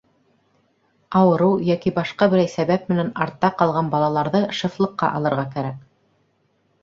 —Ауырыу 1.19 1.59
йәки 1.65 1.91
башҡа 1.97 2.27
берәй 2.31 2.47
сәбәп 2.53 2.89
менән 2.93 3.11
артта 3.25 3.51
ҡалған 3.61 3.91
балаларҙы 3.93 4.41
шефлыҡҡа 4.61 5.11
алырға 5.19 5.47
кәрәк. 5.57 5.77